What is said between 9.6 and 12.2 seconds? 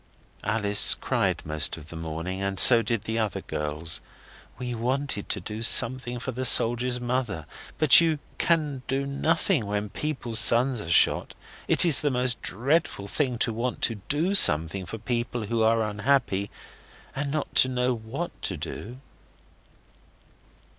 when people's sons are shot. It is the